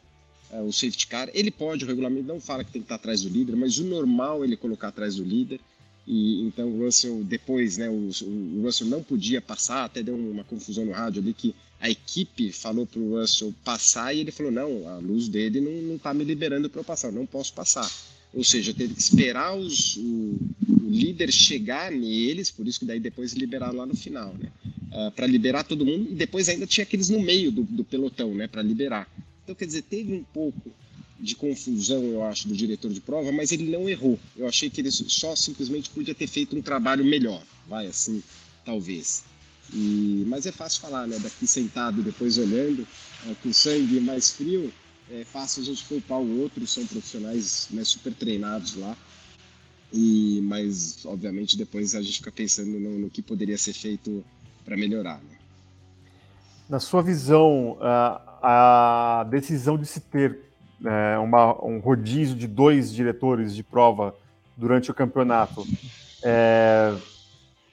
o 0.52 0.72
safety 0.72 1.06
car. 1.06 1.28
Ele 1.32 1.50
pode, 1.50 1.84
o 1.84 1.88
regulamento 1.88 2.26
não 2.26 2.40
fala 2.40 2.64
que 2.64 2.72
tem 2.72 2.82
que 2.82 2.86
estar 2.86 2.96
atrás 2.96 3.22
do 3.22 3.28
líder, 3.28 3.56
mas 3.56 3.78
o 3.78 3.84
normal 3.84 4.42
é 4.42 4.46
ele 4.46 4.56
colocar 4.56 4.88
atrás 4.88 5.16
do 5.16 5.24
líder. 5.24 5.60
E 6.06 6.42
então 6.42 6.68
o 6.68 6.84
Russell 6.84 7.24
depois, 7.24 7.76
né, 7.76 7.88
o, 7.90 8.10
o 8.22 8.62
Russell 8.62 8.86
não 8.86 9.02
podia 9.02 9.40
passar, 9.40 9.84
até 9.84 10.02
deu 10.02 10.14
uma 10.14 10.44
confusão 10.44 10.84
no 10.84 10.92
rádio 10.92 11.20
ali 11.20 11.34
que 11.34 11.54
a 11.80 11.90
equipe 11.90 12.52
falou 12.52 12.86
para 12.86 13.00
o 13.00 13.18
Russell 13.18 13.52
passar 13.64 14.14
e 14.14 14.20
ele 14.20 14.30
falou 14.30 14.52
não, 14.52 14.88
a 14.88 14.98
luz 14.98 15.28
dele 15.28 15.60
não 15.60 15.96
está 15.96 16.14
me 16.14 16.24
liberando 16.24 16.70
para 16.70 16.80
eu 16.80 16.84
passar, 16.84 17.08
eu 17.08 17.12
não 17.12 17.26
posso 17.26 17.52
passar. 17.52 17.90
Ou 18.32 18.44
seja, 18.44 18.72
teve 18.72 18.94
que 18.94 19.00
esperar 19.00 19.56
os, 19.56 19.96
o, 19.96 20.38
o, 20.68 20.90
líder 20.90 21.32
chegar 21.32 21.90
neles, 21.90 22.50
por 22.50 22.66
isso 22.66 22.80
que 22.80 22.84
daí 22.84 23.00
depois 23.00 23.32
liberaram 23.32 23.78
lá 23.78 23.86
no 23.86 23.96
final, 23.96 24.34
né? 24.34 24.50
Uh, 24.92 25.10
para 25.10 25.26
liberar 25.26 25.64
todo 25.64 25.84
mundo 25.84 26.10
e 26.10 26.14
depois 26.14 26.48
ainda 26.48 26.66
tinha 26.66 26.84
aqueles 26.84 27.08
no 27.08 27.20
meio 27.20 27.50
do, 27.50 27.62
do 27.64 27.84
pelotão, 27.84 28.34
né, 28.34 28.46
para 28.46 28.62
liberar. 28.62 29.08
Então, 29.46 29.54
quer 29.54 29.66
dizer, 29.66 29.82
teve 29.82 30.12
um 30.12 30.24
pouco 30.24 30.72
de 31.20 31.36
confusão, 31.36 32.02
eu 32.02 32.24
acho, 32.24 32.48
do 32.48 32.56
diretor 32.56 32.92
de 32.92 33.00
prova, 33.00 33.30
mas 33.30 33.52
ele 33.52 33.70
não 33.70 33.88
errou. 33.88 34.18
Eu 34.36 34.48
achei 34.48 34.68
que 34.68 34.80
ele 34.80 34.90
só 34.90 35.36
simplesmente 35.36 35.88
podia 35.90 36.16
ter 36.16 36.26
feito 36.26 36.56
um 36.56 36.60
trabalho 36.60 37.04
melhor, 37.04 37.40
vai 37.68 37.86
assim, 37.86 38.20
talvez. 38.64 39.22
E, 39.72 40.24
mas 40.26 40.46
é 40.46 40.52
fácil 40.52 40.80
falar, 40.80 41.06
né? 41.06 41.16
Daqui 41.20 41.46
sentado, 41.46 42.02
depois 42.02 42.38
olhando, 42.38 42.84
é, 43.24 43.34
com 43.40 43.52
sangue 43.52 44.00
mais 44.00 44.32
frio, 44.32 44.72
é 45.08 45.22
fácil 45.24 45.62
a 45.62 45.66
gente 45.66 45.84
culpar 45.84 46.18
o 46.18 46.40
outro, 46.40 46.66
são 46.66 46.84
profissionais 46.84 47.68
né, 47.70 47.84
super 47.84 48.12
treinados 48.12 48.74
lá. 48.74 48.96
E, 49.92 50.40
mas, 50.42 51.06
obviamente, 51.06 51.56
depois 51.56 51.94
a 51.94 52.02
gente 52.02 52.18
fica 52.18 52.32
pensando 52.32 52.80
no, 52.80 52.98
no 52.98 53.10
que 53.10 53.22
poderia 53.22 53.56
ser 53.56 53.74
feito 53.74 54.24
para 54.64 54.76
melhorar. 54.76 55.22
Né? 55.22 55.38
Na 56.68 56.80
sua 56.80 57.00
visão, 57.00 57.78
a, 57.80 58.25
a 58.48 59.24
decisão 59.24 59.76
de 59.76 59.84
se 59.84 59.98
ter 59.98 60.38
é, 60.84 61.18
uma, 61.18 61.52
um 61.64 61.80
rodízio 61.80 62.36
de 62.36 62.46
dois 62.46 62.94
diretores 62.94 63.52
de 63.52 63.64
prova 63.64 64.14
durante 64.56 64.88
o 64.88 64.94
campeonato 64.94 65.66
é, 66.22 66.94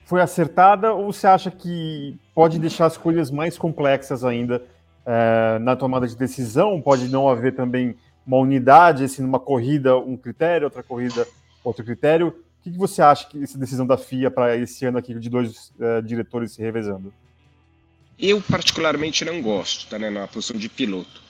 foi 0.03 0.19
acertada 0.19 0.91
ou 0.91 1.13
você 1.13 1.27
acha 1.27 1.51
que 1.51 2.19
pode 2.33 2.57
deixar 2.57 2.87
as 2.87 2.97
coisas 2.97 3.29
mais 3.29 3.55
complexas 3.55 4.23
ainda 4.23 4.63
é, 5.05 5.59
na 5.59 5.75
tomada 5.75 6.07
de 6.07 6.17
decisão? 6.17 6.81
Pode 6.81 7.07
não 7.07 7.29
haver 7.29 7.55
também 7.55 7.95
uma 8.25 8.37
unidade, 8.37 9.03
assim, 9.03 9.21
numa 9.21 9.39
corrida 9.39 9.95
um 9.95 10.17
critério, 10.17 10.65
outra 10.65 10.81
corrida 10.81 11.27
outro 11.63 11.85
critério? 11.85 12.29
O 12.29 12.63
que, 12.63 12.71
que 12.71 12.77
você 12.79 12.99
acha 12.99 13.27
que 13.27 13.43
essa 13.43 13.59
decisão 13.59 13.85
da 13.85 13.97
FIA 13.97 14.31
para 14.31 14.57
esse 14.57 14.83
ano 14.87 14.97
aqui 14.97 15.13
de 15.13 15.29
dois 15.29 15.71
uh, 15.79 16.01
diretores 16.01 16.53
se 16.53 16.63
revezando? 16.63 17.13
Eu 18.25 18.41
particularmente 18.41 19.25
não 19.25 19.41
gosto, 19.41 19.85
tá, 19.87 19.99
né, 19.99 20.09
na 20.09 20.25
posição 20.29 20.55
de 20.55 20.69
piloto. 20.69 21.21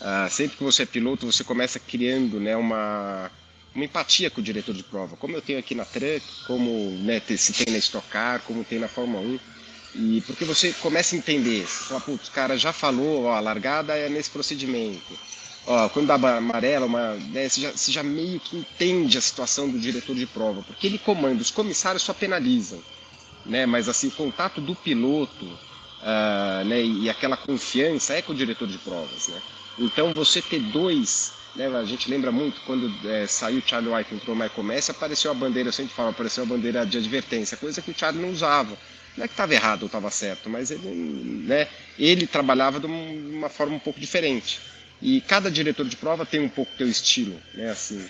Uh, 0.00 0.28
sempre 0.28 0.56
que 0.56 0.64
você 0.64 0.82
é 0.82 0.86
piloto, 0.86 1.24
você 1.24 1.44
começa 1.44 1.78
criando 1.78 2.40
né, 2.40 2.56
uma, 2.56 3.30
uma 3.72 3.84
empatia 3.84 4.28
com 4.28 4.40
o 4.40 4.42
diretor 4.42 4.74
de 4.74 4.82
prova, 4.82 5.16
como 5.16 5.36
eu 5.36 5.40
tenho 5.40 5.60
aqui 5.60 5.72
na 5.72 5.84
Truck, 5.84 6.20
como 6.48 6.90
né, 7.04 7.22
se 7.36 7.52
tem 7.52 7.72
na 7.72 7.78
Stock 7.78 8.08
Car, 8.08 8.40
como 8.40 8.64
tem 8.64 8.80
na 8.80 8.88
Fórmula 8.88 9.22
1. 9.22 9.38
E 9.94 10.20
porque 10.22 10.44
você 10.44 10.72
começa 10.72 11.14
a 11.14 11.18
entender, 11.18 11.64
você 11.64 11.84
fala, 11.84 12.00
putz, 12.00 12.26
o 12.26 12.32
cara 12.32 12.58
já 12.58 12.72
falou, 12.72 13.26
ó, 13.26 13.34
a 13.34 13.40
largada 13.40 13.96
é 13.96 14.08
nesse 14.08 14.30
procedimento. 14.30 15.16
Ó, 15.64 15.88
quando 15.90 16.08
dá 16.08 16.14
amarela, 16.14 16.86
uma, 16.86 17.14
né, 17.14 17.48
você, 17.48 17.60
já, 17.60 17.70
você 17.70 17.92
já 17.92 18.02
meio 18.02 18.40
que 18.40 18.56
entende 18.56 19.16
a 19.16 19.20
situação 19.20 19.70
do 19.70 19.78
diretor 19.78 20.16
de 20.16 20.26
prova, 20.26 20.60
porque 20.64 20.88
ele 20.88 20.98
comanda, 20.98 21.40
os 21.40 21.52
comissários 21.52 22.02
só 22.02 22.12
penalizam. 22.12 22.82
Né? 23.46 23.64
Mas 23.64 23.88
assim, 23.88 24.08
o 24.08 24.12
contato 24.12 24.60
do 24.60 24.74
piloto 24.74 25.46
uh, 26.02 26.64
né, 26.64 26.82
e 26.82 27.08
aquela 27.08 27.36
confiança 27.36 28.14
é 28.14 28.22
com 28.22 28.32
o 28.32 28.36
diretor 28.36 28.68
de 28.68 28.78
provas. 28.78 29.28
Né? 29.28 29.40
Então 29.78 30.12
você 30.12 30.42
ter 30.42 30.60
dois 30.60 31.32
né, 31.54 31.66
a 31.66 31.84
gente 31.84 32.10
lembra 32.10 32.32
muito 32.32 32.60
quando 32.62 32.90
é, 33.06 33.26
saiu 33.26 33.58
o 33.58 33.62
Charlie 33.68 33.92
White 33.92 34.14
entrou 34.14 34.34
o 34.34 34.38
Michael 34.38 34.62
Messi, 34.62 34.90
apareceu 34.90 35.30
a 35.30 35.34
bandeira, 35.34 35.68
eu 35.68 35.72
sempre 35.72 35.92
falo, 35.92 36.08
apareceu 36.08 36.44
a 36.44 36.46
bandeira 36.46 36.86
de 36.86 36.96
advertência, 36.96 37.56
coisa 37.56 37.82
que 37.82 37.90
o 37.90 37.98
Charlie 37.98 38.22
não 38.22 38.30
usava. 38.30 38.76
Não 39.16 39.24
é 39.24 39.28
que 39.28 39.34
estava 39.34 39.52
errado 39.52 39.82
ou 39.82 39.86
estava 39.86 40.10
certo, 40.10 40.48
mas 40.48 40.70
ele, 40.70 40.88
né, 41.46 41.68
ele 41.98 42.26
trabalhava 42.26 42.80
de 42.80 42.86
uma 42.86 43.50
forma 43.50 43.76
um 43.76 43.78
pouco 43.78 44.00
diferente. 44.00 44.60
E 45.02 45.20
cada 45.20 45.50
diretor 45.50 45.86
de 45.86 45.96
prova 45.96 46.24
tem 46.24 46.40
um 46.40 46.48
pouco 46.48 46.72
teu 46.78 46.88
estilo, 46.88 47.38
né, 47.52 47.70
assim. 47.70 48.02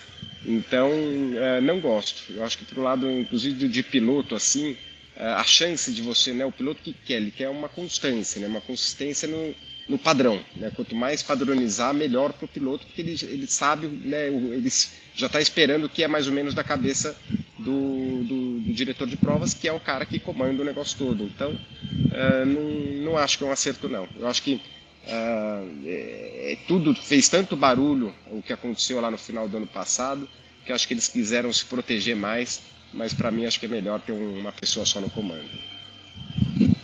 Então, 0.45 0.91
é, 1.35 1.59
não 1.59 1.81
gosto. 1.81 2.31
Eu 2.31 2.43
acho 2.45 2.57
que 2.57 2.65
pro 2.65 2.81
lado, 2.81 3.09
inclusive, 3.09 3.67
de 3.67 3.83
piloto, 3.83 4.35
assim, 4.35 4.77
a 5.17 5.43
chance 5.43 5.91
de 5.91 6.01
você, 6.01 6.33
né, 6.33 6.45
o 6.45 6.51
piloto 6.51 6.81
que 6.81 6.93
quer, 6.93 7.15
ele 7.15 7.31
quer 7.31 7.49
uma 7.49 7.69
constância, 7.69 8.41
né, 8.41 8.47
uma 8.47 8.61
consistência 8.61 9.27
no, 9.27 9.53
no 9.87 9.97
padrão. 9.97 10.43
Né? 10.55 10.71
Quanto 10.75 10.95
mais 10.95 11.21
padronizar, 11.21 11.93
melhor 11.93 12.33
para 12.33 12.45
o 12.45 12.47
piloto, 12.47 12.85
porque 12.85 13.01
ele, 13.01 13.17
ele 13.23 13.47
sabe, 13.47 13.87
né, 13.87 14.27
ele 14.27 14.69
já 15.15 15.27
está 15.27 15.39
esperando 15.39 15.85
o 15.85 15.89
que 15.89 16.03
é 16.03 16.07
mais 16.07 16.27
ou 16.27 16.33
menos 16.33 16.53
da 16.53 16.63
cabeça 16.63 17.15
do, 17.59 18.23
do, 18.23 18.59
do, 18.61 18.73
diretor 18.73 19.07
de 19.07 19.15
provas, 19.15 19.53
que 19.53 19.67
é 19.67 19.73
o 19.73 19.79
cara 19.79 20.05
que 20.05 20.19
comanda 20.19 20.61
o 20.61 20.65
negócio 20.65 20.97
todo. 20.97 21.23
Então, 21.23 21.51
uh, 21.51 22.45
não, 22.45 23.11
não 23.11 23.17
acho 23.17 23.37
que 23.37 23.43
é 23.43 23.47
um 23.47 23.51
acerto, 23.51 23.87
não. 23.87 24.07
Eu 24.17 24.27
acho 24.27 24.41
que 24.41 24.55
uh, 24.55 25.81
é, 25.85 26.57
tudo 26.67 26.95
fez 26.95 27.29
tanto 27.29 27.55
barulho 27.55 28.13
o 28.31 28.41
que 28.41 28.53
aconteceu 28.53 28.99
lá 28.99 29.11
no 29.11 29.17
final 29.17 29.47
do 29.47 29.57
ano 29.57 29.67
passado, 29.67 30.27
que 30.65 30.71
acho 30.71 30.87
que 30.87 30.93
eles 30.93 31.07
quiseram 31.07 31.51
se 31.51 31.65
proteger 31.65 32.15
mais, 32.15 32.61
mas 32.93 33.13
para 33.13 33.31
mim 33.31 33.45
acho 33.45 33.59
que 33.59 33.65
é 33.65 33.69
melhor 33.69 33.99
ter 33.99 34.11
uma 34.11 34.51
pessoa 34.51 34.85
só 34.85 35.01
no 35.01 35.09
comando. 35.09 35.49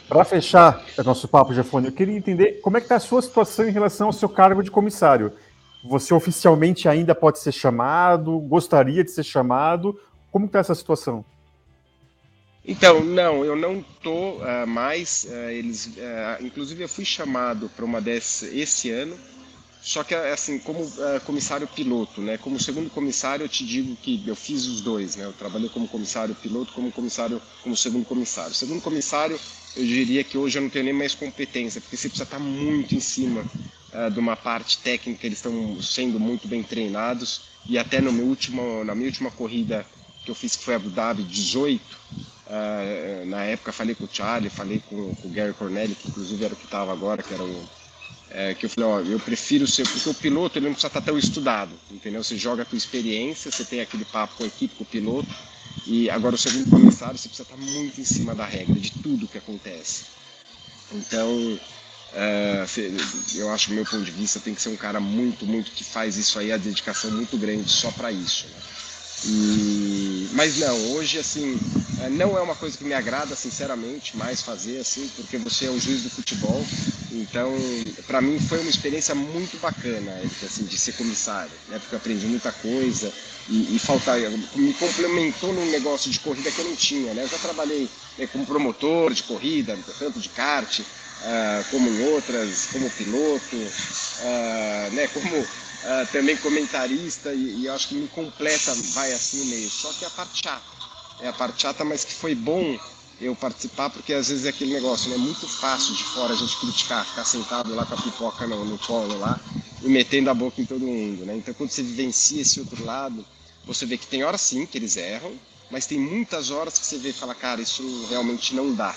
Para 0.08 0.26
fechar 0.26 0.84
o 0.98 1.04
nosso 1.04 1.28
papo, 1.28 1.54
Jafone, 1.54 1.88
eu 1.88 1.92
queria 1.92 2.18
entender 2.18 2.60
como 2.62 2.78
é 2.78 2.80
que 2.80 2.86
está 2.86 2.96
a 2.96 3.00
sua 3.00 3.22
situação 3.22 3.68
em 3.68 3.72
relação 3.72 4.08
ao 4.08 4.14
seu 4.14 4.28
cargo 4.28 4.64
de 4.64 4.72
comissário. 4.72 5.32
Você 5.84 6.14
oficialmente 6.14 6.90
ainda 6.90 7.14
pode 7.14 7.40
ser 7.40 7.52
chamado? 7.52 8.40
Gostaria 8.40 9.04
de 9.04 9.12
ser 9.12 9.24
chamado? 9.24 10.00
Como 10.32 10.48
está 10.48 10.60
essa 10.60 10.76
situação? 10.76 11.24
Então, 12.66 13.04
não, 13.04 13.46
eu 13.46 13.56
não 13.56 13.80
estou 13.80 14.42
uh, 14.42 14.68
mais. 14.68 15.28
Uh, 15.30 15.50
eles, 15.50 15.86
uh, 15.88 16.44
inclusive, 16.44 16.84
eu 16.84 16.90
fui 16.90 17.06
chamado 17.06 17.70
para 17.70 17.86
uma 17.86 18.02
dessas 18.02 18.54
esse 18.54 18.92
ano 18.92 19.16
só 19.82 20.04
que, 20.04 20.14
assim, 20.14 20.60
como 20.60 20.84
uh, 20.84 21.22
comissário 21.26 21.68
piloto, 21.68 22.22
né? 22.22 22.38
Como 22.38 22.60
segundo 22.60 22.90
comissário, 22.90 23.46
eu 23.46 23.50
te 23.50 23.66
digo 23.66 23.96
que 23.96 24.22
eu 24.28 24.36
fiz 24.36 24.66
os 24.66 24.82
dois, 24.82 25.16
né? 25.16 25.26
Eu 25.26 25.34
trabalhei 25.34 25.70
como 25.70 25.88
comissário 25.88 26.36
piloto, 26.36 26.74
como 26.74 26.92
comissário, 26.92 27.42
como 27.64 27.76
segundo 27.78 28.06
comissário. 28.06 28.54
Segundo 28.54 28.82
comissário, 28.82 29.40
eu 29.78 29.86
diria 29.86 30.24
que 30.24 30.38
hoje 30.38 30.58
eu 30.58 30.64
não 30.64 30.70
tenho 30.70 30.86
nem 30.86 30.94
mais 30.94 31.16
competência, 31.16 31.80
porque 31.80 31.96
você 31.96 32.10
precisa 32.10 32.24
estar 32.24 32.40
muito 32.40 32.94
em 32.94 33.00
cima 33.00 33.46
uh, 33.94 34.12
de 34.12 34.20
uma 34.20 34.36
parte 34.36 34.80
técnica, 34.80 35.26
eles 35.26 35.38
estão 35.38 35.82
sendo 35.82 36.20
muito 36.20 36.48
bem 36.48 36.62
treinados. 36.62 37.42
E 37.66 37.78
até 37.78 38.02
no 38.02 38.12
meu 38.12 38.26
último, 38.26 38.84
na 38.84 38.94
minha 38.94 39.08
última 39.08 39.32
corrida 39.32 39.86
que 40.26 40.30
eu 40.30 40.36
fiz, 40.36 40.58
que 40.58 40.64
foi 40.66 40.76
Abu 40.76 40.90
Dhabi 40.90 41.24
18, 41.24 41.82
uh, 42.48 43.26
na 43.28 43.46
época 43.46 43.72
falei 43.72 43.96
com 43.96 44.04
o 44.04 44.10
Charlie, 44.12 44.50
falei 44.50 44.82
com, 44.82 45.16
com 45.16 45.28
o 45.30 45.32
Gary 45.32 45.54
Cornelli, 45.54 45.96
que 45.96 46.10
inclusive 46.10 46.44
era 46.44 46.54
o 46.54 46.58
que 46.58 46.66
estava 46.66 46.92
agora, 46.92 47.24
que 47.24 47.34
era 47.34 47.44
o 47.44 47.70
é, 48.32 48.54
que 48.54 48.66
eu 48.66 48.70
falei, 48.70 48.90
ó, 48.90 49.00
eu 49.02 49.20
prefiro 49.20 49.66
ser, 49.66 49.88
porque 49.88 50.10
o 50.10 50.14
piloto 50.14 50.58
ele 50.58 50.66
não 50.68 50.74
precisa 50.74 50.88
estar 50.88 51.02
tão 51.02 51.18
estudado, 51.18 51.72
entendeu? 51.92 52.24
Você 52.24 52.38
joga 52.38 52.66
tua 52.66 52.78
experiência, 52.78 53.52
você 53.52 53.66
tem 53.66 53.82
aquele 53.82 54.06
papo 54.06 54.36
com 54.38 54.44
a 54.44 54.48
equipe, 54.48 54.76
com 54.76 54.84
o 54.84 54.88
piloto, 54.88 55.30
e 55.86 56.10
agora 56.10 56.36
o 56.36 56.38
segundo 56.38 56.70
comissário 56.70 57.18
você 57.18 57.28
precisa 57.28 57.50
estar 57.50 57.58
muito 57.58 58.00
em 58.00 58.06
cima 58.06 58.36
da 58.36 58.46
regra, 58.46 58.76
de 58.76 58.92
tudo 58.92 59.28
que 59.28 59.38
acontece. 59.38 60.06
Então, 60.94 61.60
é, 62.14 62.66
eu 63.36 63.50
acho, 63.52 63.70
do 63.70 63.76
meu 63.76 63.86
ponto 63.86 64.04
de 64.04 64.12
vista, 64.12 64.40
tem 64.40 64.54
que 64.54 64.62
ser 64.62 64.70
um 64.70 64.78
cara 64.78 65.00
muito, 65.00 65.46
muito 65.46 65.72
que 65.72 65.84
faz 65.84 66.18
isso 66.18 66.38
aí, 66.40 66.52
a 66.52 66.58
dedicação 66.58 67.12
muito 67.12 67.38
grande 67.38 67.70
só 67.70 67.92
para 67.92 68.12
isso. 68.12 68.48
Né? 68.48 68.62
E, 69.26 70.30
mas 70.34 70.58
não, 70.58 70.92
hoje 70.92 71.20
assim, 71.20 71.60
é, 72.02 72.10
não 72.10 72.38
é 72.38 72.42
uma 72.42 72.56
coisa 72.56 72.78
que 72.78 72.84
me 72.84 72.94
agrada, 72.94 73.36
sinceramente, 73.36 74.16
mais 74.16 74.42
fazer 74.42 74.80
assim, 74.80 75.10
porque 75.16 75.38
você 75.38 75.66
é 75.66 75.70
o 75.70 75.80
juiz 75.80 76.04
do 76.04 76.10
futebol. 76.10 76.66
Então, 77.20 77.54
para 78.08 78.22
mim 78.22 78.40
foi 78.40 78.60
uma 78.60 78.70
experiência 78.70 79.14
muito 79.14 79.58
bacana, 79.58 80.18
assim, 80.44 80.66
de 80.66 80.78
ser 80.78 80.94
comissário, 80.94 81.52
né? 81.68 81.78
Porque 81.78 81.94
eu 81.94 82.00
aprendi 82.00 82.26
muita 82.28 82.52
coisa 82.52 83.14
e, 83.48 83.76
e 83.76 83.80
faltar, 83.80 84.18
me 84.56 84.74
complementou 84.74 85.54
num 85.54 85.70
negócio 85.70 86.10
de 86.10 86.20
corrida 86.20 86.52
que 86.52 86.60
eu 86.62 86.66
não 86.66 86.76
tinha, 86.76 87.14
né? 87.14 87.24
Eu 87.24 87.28
já 87.28 87.38
trabalhei 87.38 87.90
né, 88.18 88.26
como 88.28 88.46
promotor 88.46 89.14
de 89.14 89.24
corrida, 89.24 89.78
tanto 90.00 90.20
de 90.20 90.30
kart, 90.30 90.80
uh, 90.80 90.86
como 91.70 91.90
em 91.90 92.02
outras, 92.14 92.68
como 92.68 92.90
piloto, 92.92 93.58
uh, 93.58 94.94
né? 94.94 95.08
Como 95.10 95.42
uh, 95.42 95.48
também 96.12 96.38
comentarista 96.38 97.34
e, 97.34 97.64
e 97.64 97.68
acho 97.70 97.90
que 97.90 97.96
me 97.96 98.08
completa, 98.08 98.74
vai 98.94 99.12
assim 99.12 99.44
meio. 99.46 99.70
Só 99.70 99.92
que 99.94 100.06
a 100.06 100.10
parte 100.10 100.42
chata, 100.42 100.64
é 101.20 101.28
a 101.28 101.34
parte 101.34 101.62
chata, 101.62 101.84
mas 101.84 102.06
que 102.06 102.14
foi 102.14 102.34
bom 102.34 102.80
eu 103.22 103.36
participar, 103.36 103.90
porque 103.90 104.14
às 104.14 104.30
vezes 104.30 104.46
é 104.46 104.50
aquele 104.50 104.74
negócio, 104.74 105.10
né? 105.10 105.16
É 105.16 105.20
muito 105.20 105.48
fácil 105.48 105.94
de 105.94 106.04
fora 106.04 106.34
a 106.34 106.38
gente 106.38 106.56
criticar, 106.58 107.06
ficar 107.06 107.26
sentado 107.26 107.76
lá 107.76 107.86
com 107.86 107.96
a 107.96 108.02
pipoca 108.02 108.48
no, 108.48 108.64
no 108.66 108.78
colo 108.78 109.18
lá 109.20 109.40
e 109.82 109.90
metendo 109.90 110.30
a 110.30 110.34
boca 110.34 110.62
em 110.62 110.66
todo 110.66 110.86
mundo, 110.86 111.26
né? 111.26 111.36
Então 111.36 111.54
quando 111.54 111.70
você 111.70 111.84
vivencia 111.84 112.42
esse 112.42 112.60
outro 112.60 112.84
lado, 112.84 113.26
você 113.66 113.86
vê 113.86 113.98
que 113.98 114.08
tem 114.08 114.24
horas 114.24 114.42
sim 114.42 114.66
que 114.66 114.78
eles 114.78 114.96
erram, 114.96 115.34
mas 115.70 115.86
tem 115.86 116.00
muitas 116.00 116.50
horas 116.50 116.80
que 116.80 116.86
você 116.86 116.98
vê 116.98 117.10
e 117.10 117.14
fala, 117.14 117.36
cara, 117.36 117.62
isso 117.62 117.84
realmente 118.10 118.56
não 118.56 118.74
dá. 118.74 118.96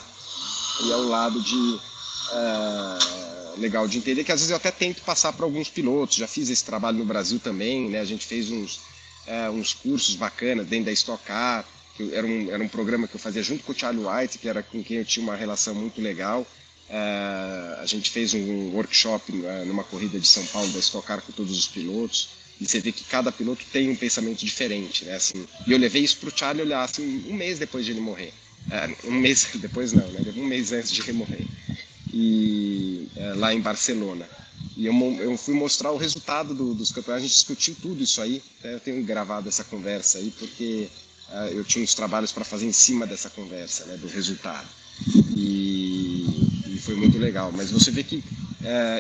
E 0.84 0.90
é 0.90 0.96
o 0.96 1.08
lado 1.08 1.42
de 1.42 1.80
uh, 2.32 3.60
legal 3.60 3.86
de 3.86 3.98
entender, 3.98 4.24
que 4.24 4.32
às 4.32 4.40
vezes 4.40 4.50
eu 4.50 4.56
até 4.56 4.70
tento 4.70 5.02
passar 5.02 5.32
para 5.32 5.44
alguns 5.44 5.68
pilotos, 5.68 6.16
já 6.16 6.26
fiz 6.26 6.48
esse 6.48 6.64
trabalho 6.64 6.98
no 6.98 7.04
Brasil 7.04 7.38
também, 7.38 7.90
né? 7.90 8.00
A 8.00 8.04
gente 8.04 8.26
fez 8.26 8.50
uns, 8.50 8.80
é, 9.26 9.50
uns 9.50 9.74
cursos 9.74 10.14
bacanas 10.16 10.66
dentro 10.66 10.86
da 10.86 10.92
Stock 10.92 11.22
Car, 11.24 11.66
era 12.12 12.26
um, 12.26 12.50
era 12.50 12.62
um 12.62 12.68
programa 12.68 13.06
que 13.06 13.14
eu 13.14 13.20
fazia 13.20 13.42
junto 13.42 13.64
com 13.64 13.72
o 13.72 13.78
Charlie 13.78 14.04
White, 14.04 14.38
que 14.38 14.48
era 14.48 14.62
com 14.62 14.82
quem 14.82 14.98
eu 14.98 15.04
tinha 15.04 15.22
uma 15.22 15.36
relação 15.36 15.74
muito 15.74 16.00
legal. 16.00 16.46
É, 16.88 17.78
a 17.80 17.86
gente 17.86 18.10
fez 18.10 18.34
um 18.34 18.70
workshop 18.74 19.32
é, 19.44 19.64
numa 19.64 19.84
corrida 19.84 20.18
de 20.18 20.26
São 20.26 20.44
Paulo 20.46 20.70
da 20.72 20.78
Stock 20.78 21.06
Car 21.06 21.22
com 21.22 21.32
todos 21.32 21.56
os 21.56 21.66
pilotos, 21.66 22.30
e 22.60 22.66
você 22.66 22.80
vê 22.80 22.92
que 22.92 23.04
cada 23.04 23.32
piloto 23.32 23.64
tem 23.72 23.88
um 23.88 23.96
pensamento 23.96 24.44
diferente, 24.44 25.04
né? 25.04 25.16
Assim, 25.16 25.46
e 25.66 25.72
eu 25.72 25.78
levei 25.78 26.02
isso 26.02 26.18
para 26.18 26.28
o 26.28 26.32
Charlie 26.36 26.62
olhar 26.62 26.82
assim, 26.82 27.24
um 27.28 27.34
mês 27.34 27.58
depois 27.58 27.84
de 27.84 27.92
ele 27.92 28.00
morrer. 28.00 28.32
É, 28.70 28.94
um 29.04 29.12
mês 29.12 29.48
depois 29.56 29.92
não, 29.92 30.06
né? 30.08 30.20
Um 30.36 30.44
mês 30.44 30.72
antes 30.72 30.92
de 30.92 31.00
ele 31.02 31.12
morrer 31.12 31.46
e 32.12 33.08
lá 33.36 33.54
em 33.54 33.60
Barcelona. 33.60 34.28
E 34.76 34.86
eu, 34.86 34.94
eu 35.20 35.36
fui 35.36 35.54
mostrar 35.54 35.90
o 35.92 35.96
resultado 35.96 36.54
do, 36.54 36.74
dos 36.74 36.90
campeonatos, 36.90 37.24
a 37.24 37.28
gente 37.28 37.36
discutiu 37.36 37.76
tudo 37.80 38.02
isso 38.02 38.20
aí. 38.20 38.42
Eu 38.62 38.80
tenho 38.80 39.02
gravado 39.04 39.48
essa 39.48 39.64
conversa 39.64 40.18
aí 40.18 40.32
porque 40.38 40.88
uh, 40.88 41.01
eu 41.52 41.64
tinha 41.64 41.82
uns 41.82 41.94
trabalhos 41.94 42.32
para 42.32 42.44
fazer 42.44 42.66
em 42.66 42.72
cima 42.72 43.06
dessa 43.06 43.30
conversa, 43.30 43.84
né, 43.86 43.96
do 43.96 44.06
resultado. 44.06 44.68
E, 45.36 46.26
e 46.68 46.78
foi 46.80 46.94
muito 46.94 47.18
legal. 47.18 47.50
Mas 47.52 47.70
você 47.70 47.90
vê 47.90 48.02
que 48.02 48.16
uh, 48.16 48.22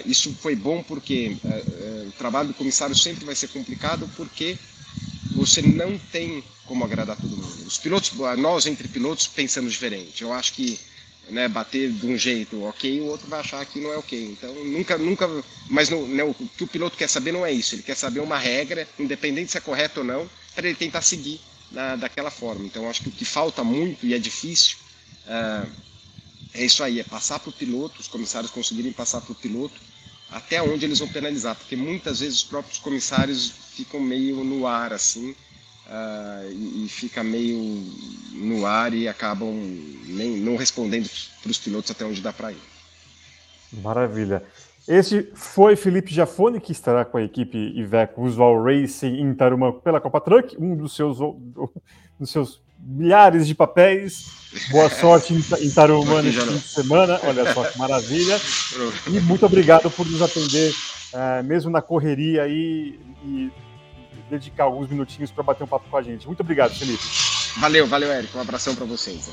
isso 0.06 0.34
foi 0.40 0.56
bom 0.56 0.82
porque 0.82 1.36
uh, 1.44 2.08
o 2.08 2.12
trabalho 2.12 2.48
do 2.48 2.54
comissário 2.54 2.96
sempre 2.96 3.24
vai 3.24 3.34
ser 3.34 3.48
complicado 3.48 4.08
porque 4.16 4.56
você 5.34 5.62
não 5.62 5.98
tem 5.98 6.42
como 6.66 6.84
agradar 6.84 7.16
todo 7.16 7.36
mundo. 7.36 7.66
Os 7.66 7.78
pilotos, 7.78 8.12
nós 8.38 8.66
entre 8.66 8.88
pilotos 8.88 9.26
pensamos 9.26 9.72
diferente. 9.72 10.22
Eu 10.22 10.32
acho 10.32 10.54
que 10.54 10.78
né, 11.30 11.48
bater 11.48 11.90
de 11.90 12.06
um 12.06 12.16
jeito 12.16 12.62
ok, 12.64 13.00
o 13.00 13.06
outro 13.06 13.28
vai 13.28 13.40
achar 13.40 13.64
que 13.64 13.80
não 13.80 13.92
é 13.92 13.96
ok. 13.98 14.24
Então 14.24 14.54
nunca, 14.64 14.98
nunca, 14.98 15.28
mas 15.68 15.88
não, 15.88 16.30
o 16.30 16.34
que 16.34 16.64
o 16.64 16.68
piloto 16.68 16.96
quer 16.96 17.08
saber 17.08 17.32
não 17.32 17.44
é 17.44 17.52
isso. 17.52 17.74
Ele 17.74 17.82
quer 17.82 17.96
saber 17.96 18.20
uma 18.20 18.38
regra, 18.38 18.88
independente 18.98 19.52
se 19.52 19.58
é 19.58 19.60
correto 19.60 20.00
ou 20.00 20.06
não, 20.06 20.28
para 20.54 20.66
ele 20.66 20.76
tentar 20.76 21.02
seguir 21.02 21.40
na, 21.72 21.96
daquela 21.96 22.30
forma. 22.30 22.64
Então 22.64 22.88
acho 22.88 23.02
que 23.02 23.08
o 23.08 23.12
que 23.12 23.24
falta 23.24 23.64
muito 23.64 24.06
e 24.06 24.14
é 24.14 24.18
difícil 24.18 24.76
uh, 25.26 25.70
é 26.54 26.64
isso 26.64 26.82
aí, 26.82 27.00
é 27.00 27.04
passar 27.04 27.38
para 27.38 27.50
o 27.50 27.52
piloto, 27.52 28.00
os 28.00 28.08
comissários 28.08 28.50
conseguirem 28.50 28.92
passar 28.92 29.20
para 29.20 29.32
o 29.32 29.34
piloto 29.34 29.74
até 30.30 30.62
onde 30.62 30.84
eles 30.84 30.98
vão 30.98 31.08
penalizar, 31.08 31.54
porque 31.54 31.76
muitas 31.76 32.20
vezes 32.20 32.38
os 32.38 32.44
próprios 32.44 32.78
comissários 32.78 33.52
ficam 33.74 34.00
meio 34.00 34.42
no 34.42 34.66
ar 34.66 34.92
assim. 34.92 35.34
Uh, 35.84 36.52
e, 36.52 36.86
e, 36.86 36.88
fica 36.88 37.24
meio 37.24 37.58
no 38.30 38.64
ar 38.64 38.94
e 38.94 39.08
acabam 39.08 39.52
nem, 40.06 40.36
não 40.36 40.56
respondendo 40.56 41.10
para 41.42 41.50
os 41.50 41.58
pilotos 41.58 41.90
até 41.90 42.04
onde 42.04 42.22
dá 42.22 42.32
para 42.32 42.52
ir. 42.52 42.62
Maravilha. 43.72 44.44
Este 44.88 45.30
foi 45.34 45.76
Felipe 45.76 46.12
Jafone, 46.12 46.60
que 46.60 46.72
estará 46.72 47.04
com 47.04 47.16
a 47.16 47.22
equipe 47.22 47.56
Iveco 47.56 48.22
Usual 48.22 48.62
Racing 48.62 49.20
em 49.20 49.32
Tarumã 49.34 49.72
pela 49.72 50.00
Copa 50.00 50.20
Truck, 50.20 50.56
um 50.58 50.76
dos 50.76 50.96
seus, 50.96 51.18
dos 52.18 52.30
seus 52.30 52.60
milhares 52.78 53.46
de 53.46 53.54
papéis. 53.54 54.26
Boa 54.70 54.90
sorte 54.90 55.34
em 55.34 55.70
Tarumã 55.70 56.20
neste 56.20 56.40
fim 56.40 56.56
de 56.56 56.60
semana. 56.60 57.20
Olha 57.22 57.52
só 57.54 57.64
que 57.64 57.78
maravilha. 57.78 58.36
E 59.06 59.20
muito 59.20 59.46
obrigado 59.46 59.88
por 59.90 60.04
nos 60.04 60.20
atender, 60.20 60.74
uh, 61.14 61.44
mesmo 61.44 61.70
na 61.70 61.80
correria 61.80 62.42
aí, 62.42 62.98
e 63.24 63.52
dedicar 64.28 64.64
alguns 64.64 64.88
minutinhos 64.88 65.30
para 65.30 65.44
bater 65.44 65.62
um 65.62 65.68
papo 65.68 65.88
com 65.88 65.96
a 65.96 66.02
gente. 66.02 66.26
Muito 66.26 66.40
obrigado, 66.40 66.74
Felipe. 66.74 67.02
Valeu, 67.60 67.86
valeu, 67.86 68.10
Érico. 68.10 68.36
Um 68.36 68.40
abração 68.40 68.74
para 68.74 68.84
vocês. 68.84 69.30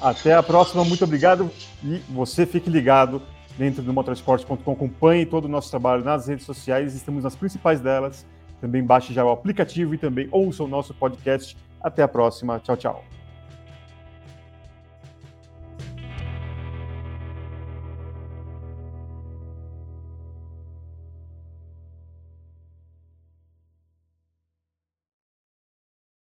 Até 0.00 0.34
a 0.34 0.42
próxima, 0.42 0.84
muito 0.84 1.04
obrigado. 1.04 1.50
E 1.84 2.00
você 2.08 2.46
fique 2.46 2.70
ligado 2.70 3.20
dentro 3.56 3.82
do 3.82 3.92
motorsport.com. 3.92 4.72
Acompanhe 4.72 5.26
todo 5.26 5.46
o 5.46 5.48
nosso 5.48 5.70
trabalho 5.70 6.04
nas 6.04 6.28
redes 6.28 6.44
sociais, 6.44 6.94
estamos 6.94 7.24
nas 7.24 7.34
principais 7.34 7.80
delas. 7.80 8.26
Também 8.60 8.82
baixe 8.82 9.12
já 9.12 9.24
o 9.24 9.30
aplicativo 9.30 9.94
e 9.94 9.98
também 9.98 10.28
ouça 10.30 10.64
o 10.64 10.68
nosso 10.68 10.94
podcast. 10.94 11.56
Até 11.82 12.02
a 12.02 12.08
próxima. 12.08 12.58
Tchau, 12.60 12.76
tchau. 12.76 13.15